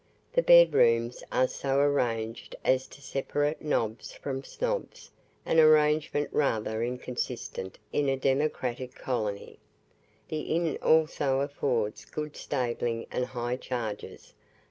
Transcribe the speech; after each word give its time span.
The 0.33 0.41
bed 0.41 0.73
rooms 0.73 1.21
are 1.31 1.47
so 1.47 1.77
arranged 1.77 2.55
as 2.65 2.87
to 2.87 3.03
separate 3.03 3.61
nobs 3.61 4.11
from 4.13 4.43
snobs 4.43 5.11
an 5.45 5.59
arrangement 5.59 6.29
rather 6.31 6.81
inconsistent 6.81 7.77
in 7.93 8.09
a 8.09 8.17
democratic 8.17 8.95
colony. 8.95 9.59
The 10.29 10.39
inn 10.55 10.75
also 10.81 11.41
affords 11.41 12.05
good 12.05 12.35
stabling 12.35 13.05
and 13.11 13.25
high 13.27 13.57
charges. 13.57 14.33